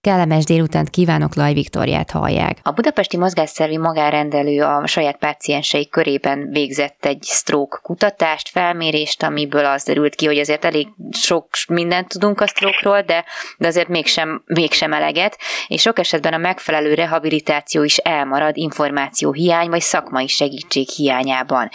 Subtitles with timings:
[0.00, 2.58] Kellemes délutánt kívánok, Laj Viktoriát hallják.
[2.62, 9.84] A Budapesti Mozgásszervi Magárendelő a saját páciensei körében végzett egy stroke kutatást, felmérést, amiből az
[9.84, 13.24] derült ki, hogy azért elég sok mindent tudunk a stroke de,
[13.58, 19.68] de azért mégsem, mégsem eleget, és sok esetben a megfelelő rehabilitáció is elmarad információ hiány
[19.68, 21.68] vagy szakmai segítség hiányában.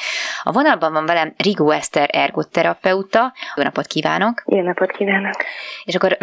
[0.43, 3.33] A vonalban van velem Rigó Eszter ergoterapeuta.
[3.55, 4.43] Jó napot kívánok!
[4.45, 5.35] Jó napot kívánok!
[5.83, 6.17] És akkor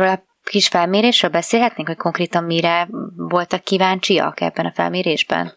[0.51, 2.87] kis felmérésről beszélhetnénk, hogy konkrétan mire
[3.17, 5.53] voltak kíváncsiak ebben a felmérésben?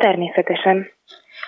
[0.00, 0.76] Természetesen.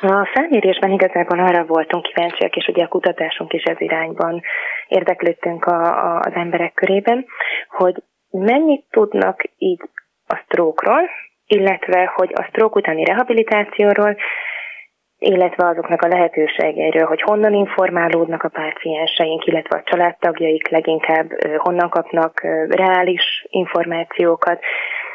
[0.01, 4.43] A felmérésben igazából arra voltunk kíváncsiak, és ugye a kutatásunk is ez irányban
[4.89, 7.27] érdeklődtünk a, a, az emberek körében,
[7.69, 9.81] hogy mennyit tudnak így
[10.27, 11.11] a sztrókról,
[11.47, 14.17] illetve hogy a sztrók utáni rehabilitációról,
[15.23, 22.41] illetve azoknak a lehetőségeiről, hogy honnan informálódnak a pácienseink, illetve a családtagjaik leginkább honnan kapnak
[22.69, 24.61] reális információkat,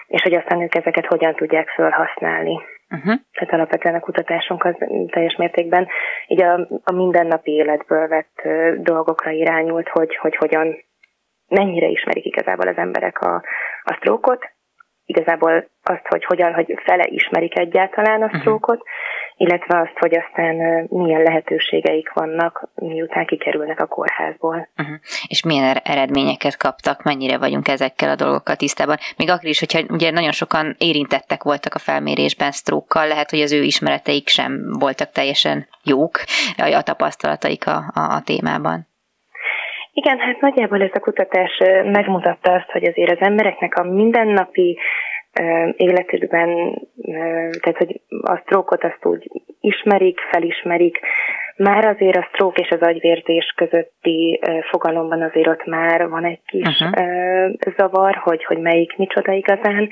[0.08, 2.60] és hogy aztán ők ezeket hogyan tudják felhasználni.
[2.90, 3.14] Uh-huh.
[3.34, 4.76] Tehát alapvetően a kutatásunk az
[5.10, 5.88] teljes mértékben
[6.28, 8.42] így a, a mindennapi életből vett
[8.78, 10.84] dolgokra irányult, hogy, hogy hogyan,
[11.48, 13.44] mennyire ismerik igazából az emberek a,
[13.84, 14.54] a sztrókot,
[15.06, 20.56] igazából azt, hogy hogyan, hogy fele ismerik egyáltalán a sztrókot, uh-huh illetve azt, hogy aztán
[20.90, 24.68] milyen lehetőségeik vannak, miután kikerülnek a kórházból.
[24.78, 24.96] Uh-huh.
[25.28, 28.98] És milyen er-, eredményeket kaptak, mennyire vagyunk ezekkel a dolgokkal tisztában.
[29.18, 33.54] Még akkor is, hogyha ugye nagyon sokan érintettek voltak a felmérésben sztrókkal, lehet, hogy az
[33.54, 36.20] ő ismereteik sem voltak teljesen jók,
[36.58, 38.88] a tapasztalataik a, a, a témában.
[39.98, 44.78] Igen, hát nagyjából ez a kutatás megmutatta azt, hogy azért az embereknek a mindennapi
[45.76, 46.82] életükben,
[47.62, 51.00] tehát hogy a sztrókot azt úgy ismerik, felismerik,
[51.58, 54.40] már azért a sztrók és az agyvérzés közötti
[54.70, 57.52] fogalomban azért ott már van egy kis uh-huh.
[57.78, 59.90] zavar, hogy, hogy melyik micsoda igazán.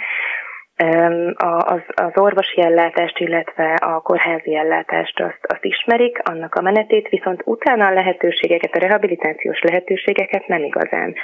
[1.57, 7.41] Az, az orvosi ellátást, illetve a kórházi ellátást azt, azt ismerik, annak a menetét, viszont
[7.45, 11.15] utána a lehetőségeket, a rehabilitációs lehetőségeket nem igazán.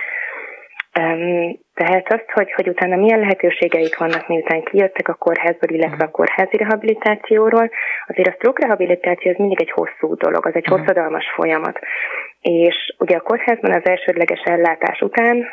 [1.73, 6.57] Tehát azt, hogy, hogy utána milyen lehetőségeik vannak, miután kijöttek a kórházból, illetve a kórházi
[6.57, 7.69] rehabilitációról,
[8.07, 10.79] azért a stroke rehabilitáció az mindig egy hosszú dolog, az egy uh-huh.
[10.79, 11.79] hosszadalmas folyamat.
[12.41, 15.45] És ugye a kórházban az elsődleges ellátás után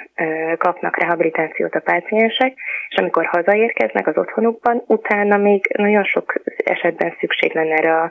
[0.58, 2.54] kapnak rehabilitációt a páciensek,
[2.88, 8.10] és amikor hazaérkeznek az otthonukban, utána még nagyon sok esetben szükség lenne erre a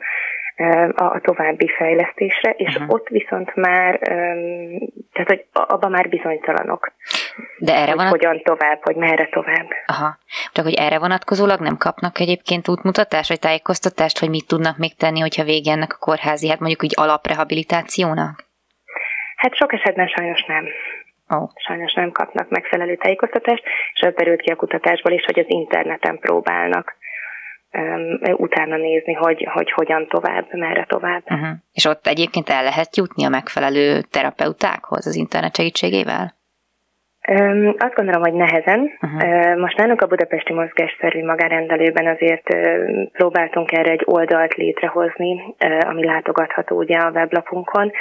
[0.94, 2.92] a további fejlesztésre, és uh-huh.
[2.92, 3.98] ott viszont már,
[5.12, 6.92] tehát hogy abban már bizonytalanok.
[7.58, 9.68] De erre hogy hogyan tovább, hogy merre tovább.
[9.86, 10.18] Aha.
[10.52, 15.20] Csak hogy erre vonatkozólag nem kapnak egyébként útmutatást, vagy tájékoztatást, hogy mit tudnak még tenni,
[15.20, 18.44] hogyha vége ennek a kórházi, hát mondjuk úgy alaprehabilitációnak?
[19.36, 20.64] Hát sok esetben sajnos nem.
[21.28, 21.50] Oh.
[21.66, 23.62] Sajnos nem kapnak megfelelő tájékoztatást,
[23.92, 26.96] és az derült ki a kutatásból is, hogy az interneten próbálnak
[28.36, 31.22] utána nézni, hogy, hogy hogyan tovább, merre tovább.
[31.30, 31.48] Uh-huh.
[31.72, 36.34] És ott egyébként el lehet jutni a megfelelő terapeutákhoz az internet segítségével?
[37.28, 38.90] Um, azt gondolom, hogy nehezen.
[39.00, 39.58] Uh-huh.
[39.58, 42.48] Most nálunk a Budapesti Mozgásszerű magárendelőben azért
[43.12, 47.92] próbáltunk erre egy oldalt létrehozni, ami látogatható ugye a weblapunkon,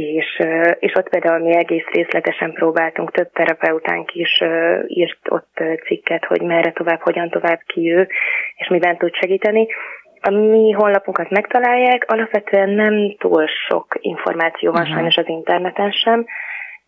[0.00, 0.42] és,
[0.78, 4.42] és ott például mi egész részletesen próbáltunk, több terapeutánk is
[4.86, 8.08] írt ott cikket, hogy merre tovább, hogyan tovább ki ő,
[8.56, 9.66] és miben tud segíteni.
[10.20, 14.96] A mi honlapunkat megtalálják, alapvetően nem túl sok információ van uh-huh.
[14.96, 16.26] sajnos az interneten sem,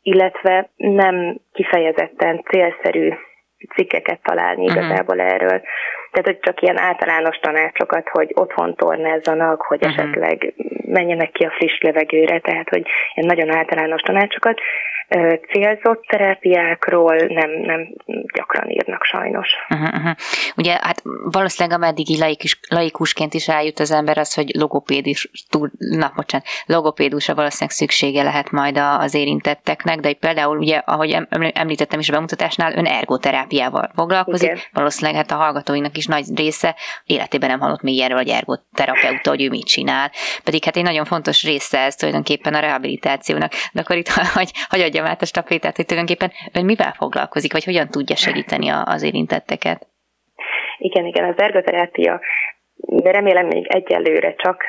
[0.02, 3.12] illetve nem kifejezetten célszerű
[3.74, 4.84] cikkeket találni uh-huh.
[4.84, 5.60] igazából erről.
[6.10, 9.98] Tehát, hogy csak ilyen általános tanácsokat, hogy otthon tornázzanak, hogy uh-huh.
[9.98, 10.54] esetleg
[10.86, 14.60] menjenek ki a friss levegőre, tehát, hogy ilyen nagyon általános tanácsokat.
[15.52, 17.94] Célzott terápiákról nem, nem
[18.34, 19.48] gyakran írnak sajnos.
[19.68, 20.16] Uh-huh, uh-huh.
[20.56, 26.12] Ugye, hát valószínűleg ameddigi laikus, laikusként is eljut az ember az, hogy logopédus, túl, na,
[26.16, 31.16] bocsánat, logopédusra valószínűleg szüksége lehet majd az érintetteknek, de például ugye, ahogy
[31.52, 34.60] említettem is a bemutatásnál, ön ergoterápiával foglalkozik, Igen.
[34.72, 39.42] valószínűleg hát a hallgatóinak is nagy része életében nem hallott még erről, hogy ergoterapeuta, hogy
[39.42, 40.10] ő mit csinál.
[40.44, 43.52] Pedig hát egy nagyon fontos része ez tulajdonképpen a rehabilitációnak.
[43.72, 44.08] De akkor itt
[44.38, 48.68] hagy, hagy adjam át a stafétát, hogy tulajdonképpen ön mivel foglalkozik, vagy hogyan tudja segíteni
[48.68, 49.86] az érintetteket?
[50.78, 52.20] Igen, igen, az ergoterápia
[52.82, 54.64] de remélem még egyelőre csak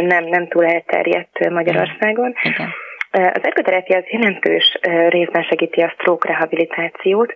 [0.00, 2.34] nem, nem túl elterjedt Magyarországon.
[2.42, 2.72] Igen.
[3.10, 4.78] Az ergoterápia az jelentős
[5.08, 7.34] részben segíti a stroke rehabilitációt,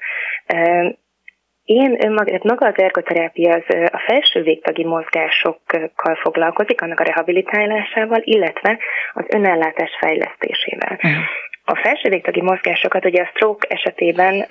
[1.64, 8.79] én önmag, maga az ergoterápia az a felső végtagi mozgásokkal foglalkozik, annak a rehabilitálásával, illetve
[9.12, 10.99] az önellátás fejlesztésével.
[11.03, 11.25] Uh-huh.
[11.70, 14.46] A felső végtagi mozgásokat ugye a stroke esetében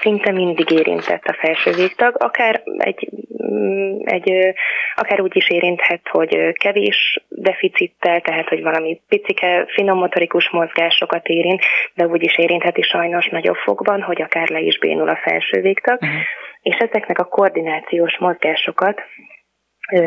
[0.00, 3.08] szinte mindig érintett a felső végtag, akár egy,
[3.42, 4.54] mm, egy
[4.94, 11.62] akár úgy is érinthet, hogy kevés deficittel, tehát hogy valami picike finom motorikus mozgásokat érint,
[11.94, 15.98] de úgy is érintheti sajnos nagyobb fokban, hogy akár le is bénul a felső végtag.
[16.00, 16.18] Uh-huh
[16.62, 19.00] és ezeknek a koordinációs mozgásokat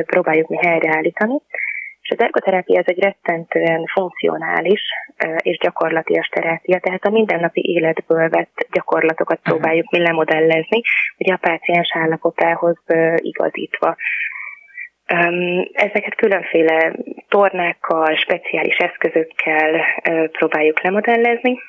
[0.06, 1.42] próbáljuk mi helyreállítani.
[2.04, 4.82] És az ergoterápia ez egy rettentően funkcionális
[5.38, 10.82] és gyakorlatias terápia, tehát a mindennapi életből vett gyakorlatokat próbáljuk mi lemodellezni,
[11.18, 12.78] ugye a páciens állapotához
[13.16, 13.96] igazítva.
[15.74, 16.96] Ezeket különféle
[17.28, 19.86] tornákkal, speciális eszközökkel
[20.32, 21.60] próbáljuk lemodellezni,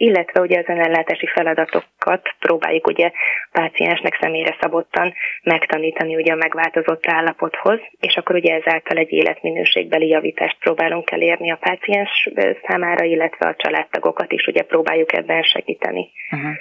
[0.00, 3.10] illetve ugye az önellátási feladatokat próbáljuk ugye
[3.52, 10.56] páciensnek személyre szabottan megtanítani ugye a megváltozott állapothoz, és akkor ugye ezáltal egy életminőségbeli javítást
[10.60, 12.28] próbálunk elérni a páciens
[12.66, 16.10] számára, illetve a családtagokat is ugye próbáljuk ebben segíteni.
[16.30, 16.52] Uh-huh.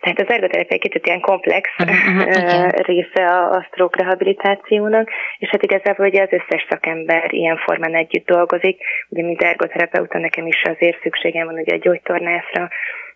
[0.00, 5.48] Tehát az ergoterápia egy kicsit ilyen komplex uh-huh, uh, része a, a stroke rehabilitációnak, és
[5.48, 8.82] hát igazából ugye az összes szakember ilyen formán együtt dolgozik.
[9.08, 12.68] Ugye, mint ergoterapeuta nekem is azért szükségem van ugye a gyógytornászra,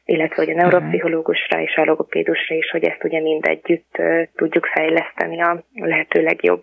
[0.05, 4.67] illetve hogy a neuropszichológusra és a logopédusra is, hogy ezt ugye mind együtt uh, tudjuk
[4.67, 6.63] fejleszteni a lehető legjobb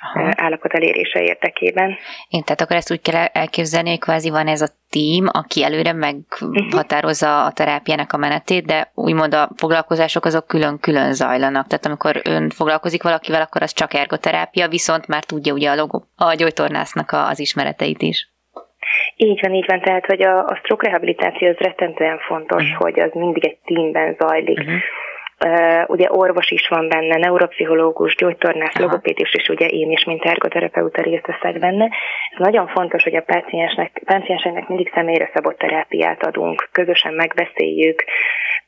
[0.00, 0.32] Aha.
[0.36, 1.96] állapot elérése érdekében.
[2.28, 5.92] Én tehát akkor ezt úgy kell elképzelni, hogy kvázi van ez a tím, aki előre
[5.92, 11.66] meghatározza a terápiának a menetét, de úgymond a foglalkozások azok külön-külön zajlanak.
[11.66, 16.02] Tehát amikor ön foglalkozik valakivel, akkor az csak ergoterápia, viszont már tudja ugye a, logo,
[16.16, 18.28] a gyógytornásznak az ismereteit is.
[19.20, 19.80] Így van, így van.
[19.80, 22.80] Tehát, hogy a, a stroke rehabilitáció az rettentően fontos, uh-huh.
[22.80, 24.58] hogy az mindig egy tímben zajlik.
[24.58, 24.80] Uh-huh
[25.44, 28.84] Uh, ugye orvos is van benne, neuropszichológus, gyógytornász, Aha.
[28.84, 31.84] logopédus is, ugye én is, mint ergoterapeuta részt veszek benne.
[32.30, 38.04] Ez nagyon fontos, hogy a páciensnek, pácienseknek mindig személyre szabott terápiát adunk, közösen megbeszéljük,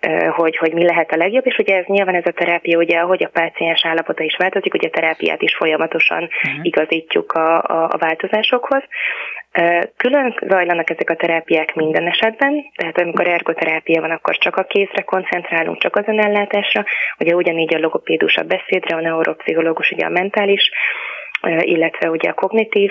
[0.07, 2.99] uh, hogy, hogy mi lehet a legjobb, és ugye ez nyilván ez a terápia, ugye
[2.99, 6.61] ahogy a páciens állapota is változik, ugye a terápiát is folyamatosan uh-huh.
[6.63, 8.83] igazítjuk a, a, a változásokhoz.
[9.97, 15.03] Külön zajlanak ezek a terápiák minden esetben, tehát amikor ergoterápia van, akkor csak a kézre
[15.03, 16.85] koncentrálunk, csak az önellátásra,
[17.19, 20.71] ugye ugyanígy a logopédus a beszédre, a neuropszichológus ugye a mentális
[21.43, 22.91] illetve ugye a kognitív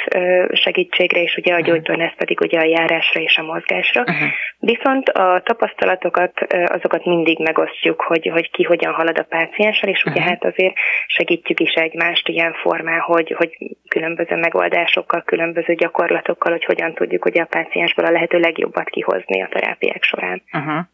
[0.51, 4.01] segítségre, és ugye a gyógytornász pedig ugye a járásra és a mozgásra.
[4.01, 4.29] Uh-huh.
[4.59, 6.33] Viszont a tapasztalatokat,
[6.65, 10.27] azokat mindig megosztjuk, hogy, hogy ki hogyan halad a pácienssel, és ugye uh-huh.
[10.27, 10.73] hát azért
[11.07, 13.57] segítjük is egymást ilyen formán, hogy, hogy
[13.87, 19.49] különböző megoldásokkal, különböző gyakorlatokkal, hogy hogyan tudjuk ugye a páciensből a lehető legjobbat kihozni a
[19.51, 20.41] terápiák során.
[20.53, 20.85] Uh-huh.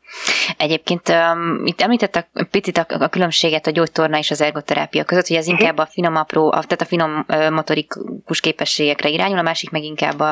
[0.58, 5.38] Egyébként um, itt említette picit a, a különbséget a gyógytorna és az ergoterápia között, hogy
[5.38, 5.62] ez uh-huh.
[5.62, 9.84] inkább a finom apró, a, tehát a finom uh, motorikus képességekre irányul, a másik meg
[9.84, 10.32] inkább a,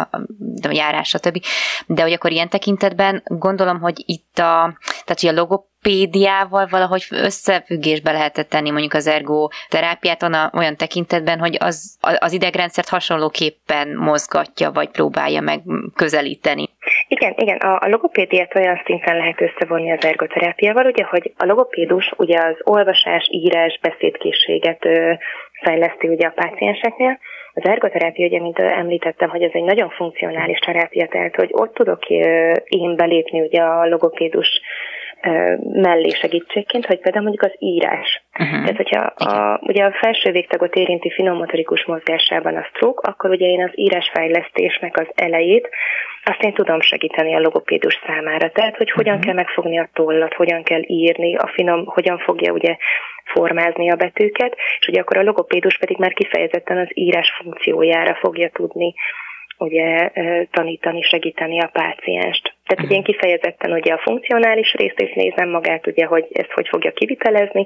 [0.61, 1.43] a járás, stb.
[1.87, 7.03] De hogy akkor ilyen tekintetben gondolom, hogy itt a, tehát hogy a logop pédiával valahogy
[7.09, 14.89] összefüggésbe lehetett tenni mondjuk az ergoterápiát olyan tekintetben, hogy az, az idegrendszert hasonlóképpen mozgatja, vagy
[14.89, 15.59] próbálja meg
[15.95, 16.69] közelíteni.
[17.07, 22.11] Igen, igen, a, a logopédiát olyan szinten lehet összevonni az ergoterápiával, ugye, hogy a logopédus
[22.17, 25.13] ugye az olvasás, írás, beszédkészséget ö,
[25.63, 27.19] fejleszti ugye a pácienseknél,
[27.53, 32.09] az ergoterápia, ugye, mint említettem, hogy ez egy nagyon funkcionális terápia, tehát hogy ott tudok
[32.63, 34.61] én belépni ugye a logopédus
[35.73, 38.23] mellé segítségként, hogy például mondjuk az írás.
[38.39, 38.59] Uh-huh.
[38.59, 43.63] Tehát, hogyha a, ugye a felső végtagot érinti finomotorikus mozgásában a stroke, akkor ugye én
[43.63, 45.69] az írásfejlesztésnek az elejét,
[46.25, 48.51] azt én tudom segíteni a logopédus számára.
[48.51, 49.25] Tehát, hogy hogyan uh-huh.
[49.25, 52.77] kell megfogni a tollat, hogyan kell írni, a finom, hogyan fogja ugye
[53.23, 58.49] formázni a betűket, és ugye akkor a logopédus pedig már kifejezetten az írás funkciójára fogja
[58.49, 58.93] tudni
[59.63, 60.11] ugye
[60.51, 62.55] tanítani, segíteni a pácienst.
[62.65, 66.67] Tehát ugye én kifejezetten ugye a funkcionális részt is nézem magát, ugye, hogy ezt hogy
[66.67, 67.65] fogja kivitelezni,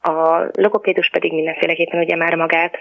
[0.00, 2.78] a logopédus pedig mindenféleképpen ugye már magát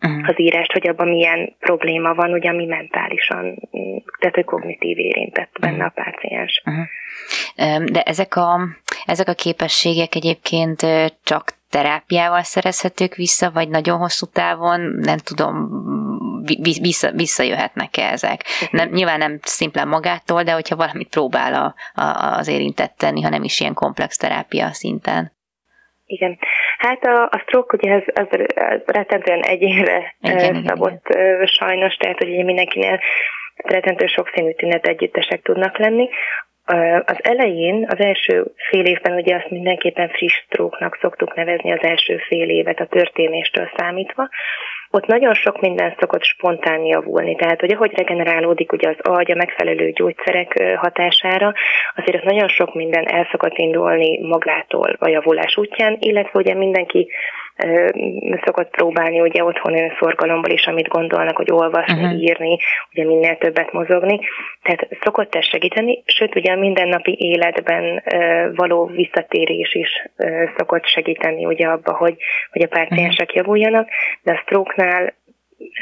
[0.00, 0.28] uh-huh.
[0.28, 3.68] az írást, hogy abban milyen probléma van, ugye, ami mentálisan,
[4.18, 5.92] tehát hogy kognitív érintett benne uh-huh.
[5.96, 6.62] a páciens.
[6.64, 7.84] Uh-huh.
[7.84, 8.60] De ezek a,
[9.04, 10.86] ezek a képességek egyébként
[11.24, 15.54] csak terápiával szerezhetők vissza, vagy nagyon hosszú távon, nem tudom,
[16.80, 18.40] vissza, visszajöhetnek-e ezek.
[18.70, 23.28] Nem, nyilván nem szimplán magától, de hogyha valamit próbál a, a, az érintett tenni, ha
[23.28, 25.32] nem is ilyen komplex terápia szinten.
[26.06, 26.38] Igen.
[26.78, 31.46] Hát a, a stroke ugye ez, ez, ez rettentően egyénre igen, szabott igen, igen.
[31.46, 33.00] sajnos, tehát hogy mindenkinél
[33.56, 36.08] rettentő sokszínű tünet együttesek tudnak lenni.
[37.04, 42.16] Az elején, az első fél évben ugye azt mindenképpen friss stróknak szoktuk nevezni az első
[42.16, 44.28] fél évet a történéstől számítva,
[44.90, 47.34] ott nagyon sok minden szokott spontán javulni.
[47.36, 51.52] Tehát, hogy ahogy regenerálódik ugye az agy a megfelelő gyógyszerek hatására,
[51.96, 57.08] azért ott nagyon sok minden el szokott indulni magától a javulás útján, illetve ugye mindenki
[58.44, 62.22] szokott próbálni ugye otthon szorgalomból is, amit gondolnak, hogy olvasni, uh-huh.
[62.22, 62.58] írni,
[62.92, 64.20] ugye minél többet mozogni.
[64.62, 68.02] Tehát szokott ez segíteni, sőt ugye a mindennapi életben
[68.54, 69.88] való visszatérés is
[70.56, 72.16] szokott segíteni ugye abba, hogy,
[72.50, 73.36] hogy a páciensek uh-huh.
[73.36, 73.88] javuljanak,
[74.22, 75.14] de a stroke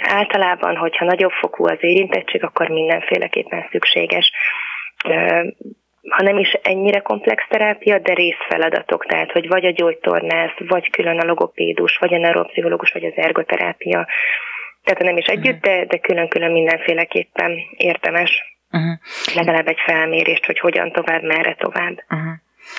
[0.03, 4.33] általában, hogyha nagyobb fokú az érintettség, akkor mindenféleképpen szükséges
[6.09, 11.19] ha nem is ennyire komplex terápia, de részfeladatok, tehát hogy vagy a gyógytornász, vagy külön
[11.19, 14.07] a logopédus, vagy a neuropszichológus, vagy az ergoterápia.
[14.85, 18.43] Tehát nem is együtt, de, de külön-külön mindenféleképpen értemes.
[18.73, 18.99] Uh-huh.
[19.35, 22.05] Legalább egy felmérést, hogy hogyan tovább, merre tovább.
[22.09, 22.33] Uh-huh.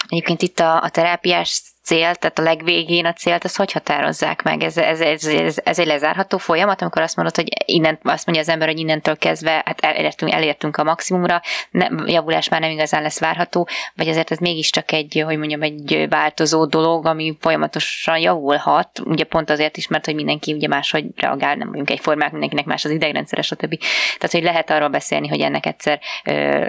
[0.09, 4.63] Egyébként itt a, a terápiás cél, tehát a legvégén a célt, azt hogy határozzák meg?
[4.63, 8.43] Ez, ez, ez, ez, ez egy lezárható folyamat, amikor azt mondod, hogy innen, azt mondja
[8.43, 11.41] az ember, hogy innentől kezdve hát elértünk, elértünk a maximumra,
[11.71, 16.05] ne, javulás már nem igazán lesz várható, vagy azért ez mégiscsak egy, hogy mondjam, egy
[16.09, 21.55] változó dolog, ami folyamatosan javulhat, ugye pont azért is, mert hogy mindenki ugye máshogy reagál,
[21.55, 23.79] nem vagyunk egyformák, mindenkinek más az idegrendszeres, stb.
[24.17, 26.65] Tehát, hogy lehet arról beszélni, hogy ennek egyszer ö,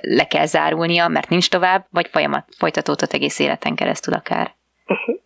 [0.00, 4.55] le kell zárulnia, mert nincs tovább, vagy folyamat folytatódhat egész életen keresztül akár.
[4.86, 5.16] Uh-huh.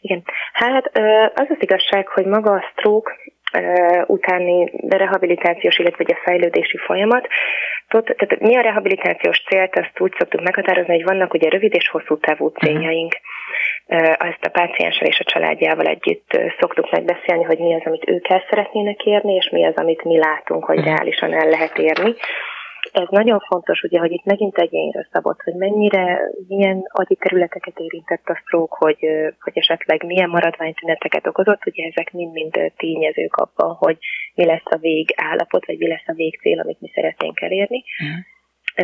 [0.00, 0.22] Igen.
[0.52, 0.90] Hát
[1.34, 3.12] az az igazság, hogy maga a stroke
[4.06, 7.26] utáni rehabilitációs, illetve a fejlődési folyamat.
[7.88, 12.18] Tehát mi a rehabilitációs célt, azt úgy szoktuk meghatározni, hogy vannak ugye rövid és hosszú
[12.18, 12.64] távú mhm.
[12.64, 13.12] céljaink.
[14.18, 18.44] Azt a pácienssel és a családjával együtt szoktuk megbeszélni, hogy mi az, amit ők el
[18.48, 20.86] szeretnének érni, és mi az, amit mi látunk, hogy mhm.
[20.86, 22.14] reálisan el lehet érni
[22.92, 28.26] ez nagyon fontos, ugye, hogy itt megint egyénre szabott, hogy mennyire, milyen agyi területeket érintett
[28.28, 28.98] a stroke, hogy,
[29.40, 33.98] hogy esetleg milyen maradványtüneteket okozott, ugye ezek mind-mind tényezők abban, hogy
[34.34, 37.84] mi lesz a végállapot, vagy mi lesz a végcél, amit mi szeretnénk elérni.
[38.04, 38.18] Mm.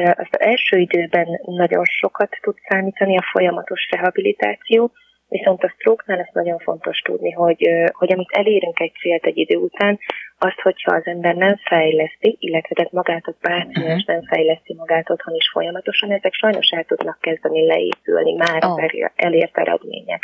[0.02, 4.92] Azt az első időben nagyon sokat tud számítani a folyamatos rehabilitáció,
[5.28, 9.56] Viszont a stroke-nál ezt nagyon fontos tudni, hogy, hogy amit elérünk egy célt egy idő
[9.56, 9.98] után,
[10.38, 14.06] azt, hogyha az ember nem fejleszti, illetve tehát magát a páciens uh-huh.
[14.06, 18.84] nem fejleszti magát otthon is folyamatosan, ezek sajnos el tudnak kezdeni leépülni már oh.
[19.16, 20.22] elért eredmények.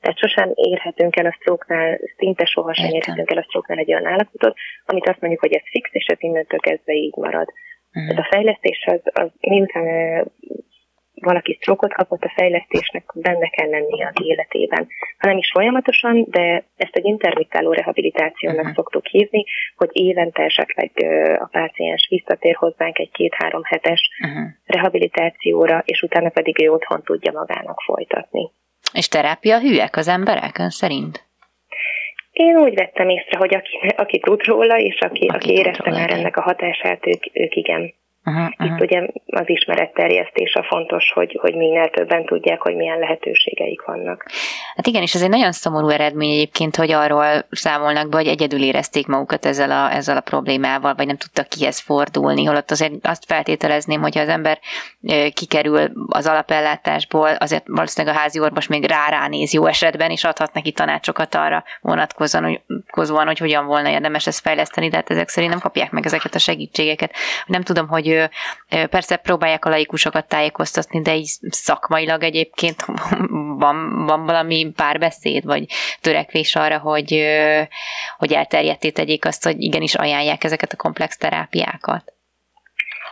[0.00, 2.98] Tehát sosem érhetünk el a stroke szinte sohasem Értem.
[2.98, 6.18] érhetünk el a stroke egy olyan állapotot, amit azt mondjuk, hogy ez fix, és ez
[6.20, 7.48] innentől kezdve így marad.
[7.92, 8.08] Uh-huh.
[8.08, 9.86] Tehát a fejlesztés az, az miután
[11.22, 14.88] valaki sztrókot kapott, a fejlesztésnek benne kell lennie az életében.
[15.18, 18.74] Ha nem is folyamatosan, de ezt egy intermittáló rehabilitációnak uh-huh.
[18.74, 19.44] szoktuk hívni,
[19.76, 20.90] hogy évente esetleg
[21.40, 24.48] a páciens visszatér hozzánk egy két-három hetes uh-huh.
[24.64, 28.50] rehabilitációra, és utána pedig ő otthon tudja magának folytatni.
[28.92, 31.30] És terápia hűek az emberek ön szerint?
[32.32, 36.10] Én úgy vettem észre, hogy aki, aki tud róla, és aki, aki, aki érezte már
[36.10, 37.94] ennek a hatását, ők, ők igen.
[38.24, 38.48] Uh-huh.
[38.58, 44.26] Itt ugye az ismeretterjesztés a fontos, hogy, hogy minél többen tudják, hogy milyen lehetőségeik vannak.
[44.76, 48.62] Hát igen, és ez egy nagyon szomorú eredmény egyébként, hogy arról számolnak be, hogy egyedül
[48.62, 53.24] érezték magukat ezzel a, ezzel a problémával, vagy nem tudtak kihez fordulni, holott azért azt
[53.24, 54.58] feltételezném, hogy az ember
[55.34, 60.52] kikerül az alapellátásból, azért valószínűleg a házi orvos még rá ránéz jó esetben, és adhat
[60.52, 62.60] neki tanácsokat arra vonatkozóan, hogy,
[63.26, 66.38] hogy hogyan volna érdemes ezt fejleszteni, de hát ezek szerint nem kapják meg ezeket a
[66.38, 67.12] segítségeket.
[67.46, 68.11] Nem tudom, hogy
[68.90, 72.84] persze próbálják a laikusokat tájékoztatni, de így szakmailag egyébként
[73.64, 75.64] van, van valami párbeszéd, vagy
[76.00, 77.24] törekvés arra, hogy,
[78.18, 82.12] hogy elterjedté tegyék azt, hogy igenis ajánlják ezeket a komplex terápiákat.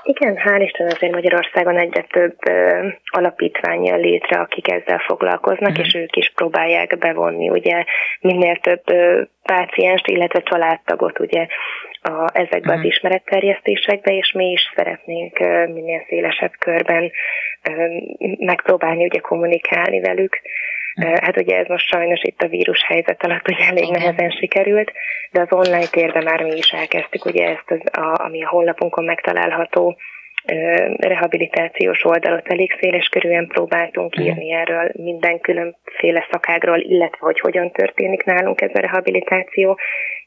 [0.02, 5.87] Igen, hál' Isten azért Magyarországon egyre több ö, alapítvány jön létre, akik ezzel foglalkoznak, uh-huh.
[5.87, 7.85] és ők is próbálják bevonni ugye
[8.21, 11.47] minél több ö, pácienst, illetve családtagot ugye
[12.02, 12.87] a, ezekbe az mhm.
[12.87, 15.38] ismeretterjesztésekbe, és mi is szeretnénk
[15.75, 17.11] minél szélesebb körben
[18.38, 20.40] megpróbálni ugye kommunikálni velük.
[20.95, 21.19] Uh-huh.
[21.19, 24.00] Hát ugye ez most sajnos itt a vírus helyzet alatt ugye elég Igen.
[24.00, 24.92] nehezen sikerült,
[25.30, 29.04] de az online térben már mi is elkezdtük ugye ezt, az, a, ami a honlapunkon
[29.04, 29.97] megtalálható
[30.99, 34.26] rehabilitációs oldalot elég széles körülön próbáltunk uh-huh.
[34.26, 39.78] írni erről minden különféle szakágról, illetve hogy hogyan történik nálunk ez a rehabilitáció,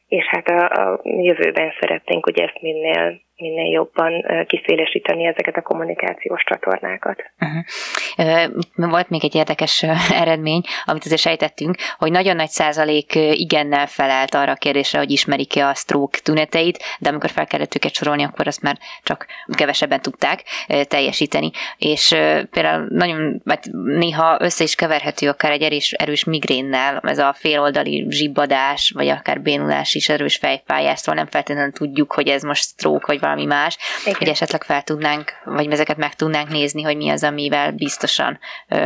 [0.08, 6.42] és hát a, a jövőben szeretnénk ugye ezt minél minél jobban kiszélesíteni ezeket a kommunikációs
[6.44, 7.22] csatornákat.
[7.40, 8.90] Uh-huh.
[8.90, 9.82] Volt még egy érdekes
[10.22, 15.66] eredmény, amit azért sejtettünk, hogy nagyon nagy százalék igennel felelt arra a kérdésre, hogy ismerik-e
[15.66, 19.26] a stroke tüneteit, de amikor fel kellett őket sorolni, akkor azt már csak
[19.56, 20.42] kevesebben tudták
[20.88, 21.50] teljesíteni.
[21.78, 22.08] És
[22.50, 28.06] például nagyon, mert néha össze is keverhető akár egy erős, erős migrénnel, ez a féloldali
[28.08, 33.06] zsibbadás, vagy akár bénulás is, erős fejfájás, szóval nem feltétlenül tudjuk, hogy ez most stroke,
[33.06, 34.18] vagy valami más, Igen.
[34.18, 38.38] hogy esetleg fel tudnánk, vagy ezeket meg tudnánk nézni, hogy mi az, amivel biztosan
[38.68, 38.76] ö,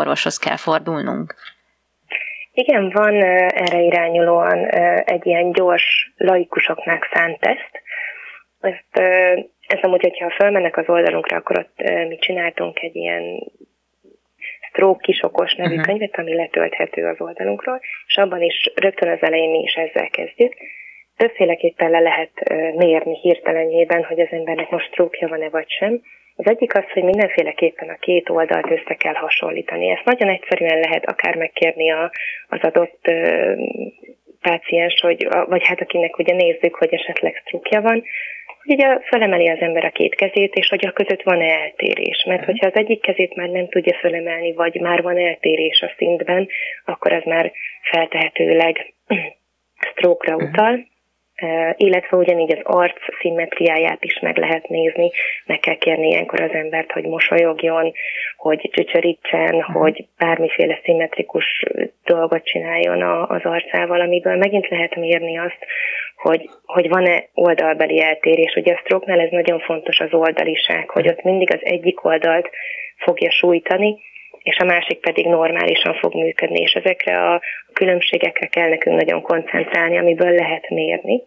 [0.00, 1.34] orvoshoz kell fordulnunk.
[2.52, 3.14] Igen, van
[3.64, 4.66] erre irányulóan
[5.04, 7.72] egy ilyen gyors laikusoknak szánt teszt.
[8.60, 9.06] Ezt,
[9.66, 13.22] ez amúgy, hogyha felmennek az oldalunkra, akkor ott mi csináltunk egy ilyen
[14.68, 15.86] Stroke kisokos nevű uh-huh.
[15.86, 20.54] könyvet, ami letölthető az oldalunkról, és abban is rögtön az elején mi is ezzel kezdjük,
[21.16, 22.32] többféleképpen le lehet
[22.74, 26.00] mérni hirtelenjében, hogy az embernek most trókja van-e vagy sem.
[26.36, 29.90] Az egyik az, hogy mindenféleképpen a két oldalt össze kell hasonlítani.
[29.90, 32.10] Ezt nagyon egyszerűen lehet akár megkérni a,
[32.48, 33.10] az adott
[34.40, 38.02] páciens, hogy, vagy hát akinek ugye nézzük, hogy esetleg strukja van,
[38.62, 42.24] hogy ugye felemeli az ember a két kezét, és hogy a között van-e eltérés.
[42.26, 42.50] Mert mhm.
[42.50, 46.48] hogyha az egyik kezét már nem tudja felemelni, vagy már van eltérés a szintben,
[46.84, 48.94] akkor az már feltehetőleg
[49.90, 50.44] stroke mhm.
[50.44, 50.86] utal
[51.76, 55.10] illetve ugyanígy az arc szimmetriáját is meg lehet nézni,
[55.46, 57.92] meg kell kérni ilyenkor az embert, hogy mosolyogjon,
[58.36, 61.64] hogy csücsörítsen, hogy bármiféle szimmetrikus
[62.04, 65.58] dolgot csináljon az arcával, amiből megint lehet mérni azt,
[66.16, 68.54] hogy, hogy van-e oldalbeli eltérés.
[68.54, 72.50] Ugye a stroke ez nagyon fontos az oldaliság, hogy ott mindig az egyik oldalt
[72.96, 73.96] fogja sújtani,
[74.46, 77.40] és a másik pedig normálisan fog működni, és ezekre a
[77.72, 81.22] különbségekre kell nekünk nagyon koncentrálni, amiből lehet mérni.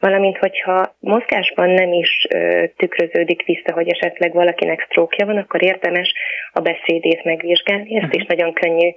[0.00, 6.12] Valamint, hogyha mozgásban nem is ö, tükröződik vissza, hogy esetleg valakinek sztrókja van, akkor érdemes
[6.52, 8.34] a beszédét megvizsgálni, ezt is mhm.
[8.34, 8.90] nagyon könnyű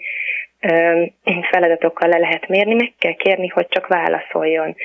[0.62, 1.04] ö,
[1.52, 4.76] feladatokkal le lehet mérni, meg kell kérni, hogy csak válaszoljon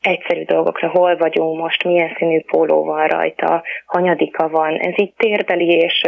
[0.00, 5.68] egyszerű dolgokra, hol vagyunk most, milyen színű póló van rajta, hanyadika van, ez így térbeli,
[5.68, 6.02] és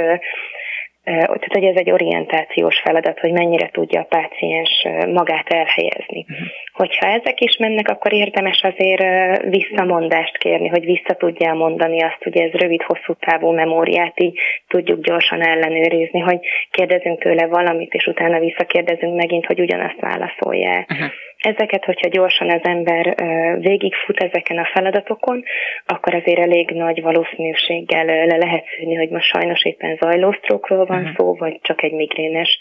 [1.05, 6.27] tehát, hogy ez egy orientációs feladat, hogy mennyire tudja a páciens magát elhelyezni.
[6.29, 6.47] Uh-huh.
[6.73, 9.03] Hogyha ezek is mennek, akkor érdemes azért
[9.43, 14.39] visszamondást kérni, hogy vissza tudja mondani azt, hogy ez rövid-hosszú távú memóriát így
[14.69, 16.39] tudjuk gyorsan ellenőrizni, hogy
[16.71, 20.87] kérdezünk tőle valamit, és utána visszakérdezünk megint, hogy ugyanazt válaszolja.
[20.89, 21.11] Uh-huh.
[21.45, 23.15] Ezeket, hogyha gyorsan az ember
[23.59, 25.43] végigfut ezeken a feladatokon,
[25.87, 31.17] akkor azért elég nagy valószínűséggel le lehet szűrni, hogy most sajnos éppen zajlósztrókról van uh-huh.
[31.17, 32.59] szó, vagy csak egy migrénes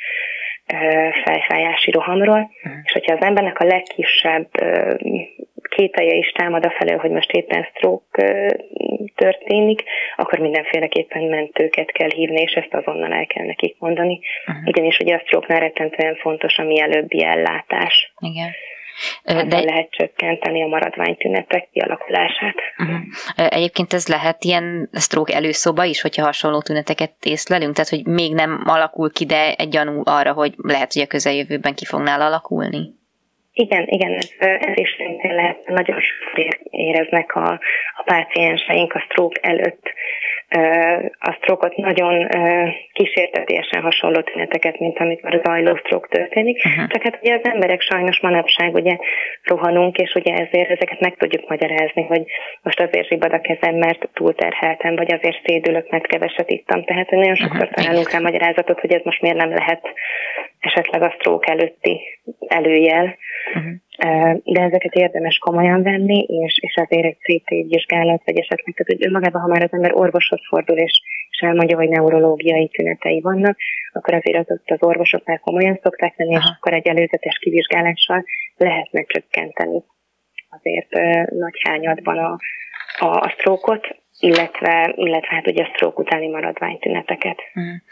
[1.24, 2.82] fejfájási rohamról, uh-huh.
[2.84, 4.48] és hogyha az embernek a legkisebb
[5.70, 8.56] kételje is támad a felől, hogy most éppen stroke
[9.16, 9.84] történik,
[10.16, 14.20] akkor mindenféleképpen mentőket kell hívni, és ezt azonnal el kell nekik mondani.
[14.48, 14.68] Uh-huh.
[14.68, 18.14] Ugyanis ugye a stroke-nál rettentően fontos a mielőbbi ellátás.
[18.20, 18.52] Igen.
[19.24, 22.56] De lehet csökkenteni a maradványtünetek kialakulását.
[22.78, 22.98] Uh-huh.
[23.36, 27.74] Egyébként ez lehet ilyen stroke előszoba is, hogyha hasonló tüneteket észlelünk?
[27.74, 31.74] Tehát, hogy még nem alakul ki, de egy gyanú arra, hogy lehet, hogy a közeljövőben
[31.76, 33.02] ki fognál alakulni?
[33.54, 37.60] Igen, igen, ez, ez is lehet, nagyon sokszor éreznek a,
[37.96, 39.94] a pácienseink a stroke előtt
[41.20, 42.28] a sztrókot nagyon
[42.94, 46.66] kísértetésen hasonló tüneteket, mint amikor zajló sztrók történik.
[46.66, 46.88] Uh-huh.
[46.88, 48.98] Csak hát ugye az emberek sajnos manapság ugye
[49.44, 52.24] rohanunk, és ugye ezért ezeket meg tudjuk magyarázni, hogy
[52.62, 56.84] most azért zsibad a kezem, mert túlterheltem, vagy azért szédülök, mert keveset ittam.
[56.84, 57.84] Tehát nagyon sokszor uh-huh.
[57.84, 59.82] találunk rá magyarázatot, hogy ez most miért nem lehet
[60.60, 62.02] esetleg a sztrók előtti
[62.48, 63.18] előjel.
[63.56, 63.74] Uh-huh
[64.44, 69.06] de ezeket érdemes komolyan venni, és, és azért egy CT vizsgálat, vagy esetleg, tehát hogy
[69.06, 73.58] önmagában, ha már az ember orvoshoz fordul, és, és elmondja, hogy neurológiai tünetei vannak,
[73.92, 78.24] akkor azért az, az orvosok már komolyan szokták venni, és akkor egy előzetes kivizsgálással
[78.58, 79.84] lehetne csökkenteni
[80.60, 80.90] azért
[81.30, 82.38] nagy hányadban a,
[83.00, 83.88] a, a sztrókot,
[84.20, 87.42] illetve, illetve hát ugye a stroke utáni maradványtüneteket.
[87.54, 87.84] Hmm.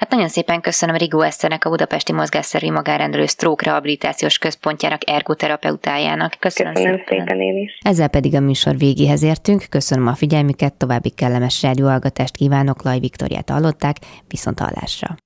[0.00, 6.36] Hát nagyon szépen köszönöm Rigó Eszternek, a Budapesti Mozgásszervi Magánrendelő Stroke Rehabilitációs Központjának, ergoterapeutájának.
[6.38, 7.18] Köszönöm, köszönöm szépen.
[7.18, 7.78] szépen én is.
[7.84, 9.64] Ezzel pedig a műsor végéhez értünk.
[9.68, 13.96] Köszönöm a figyelmüket, további kellemes rádióhallgatást kívánok, Laj Viktoriát hallották,
[14.28, 15.16] viszont hallásra.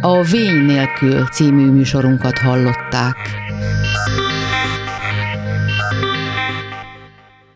[0.00, 3.16] A Vény nélkül című műsorunkat hallották.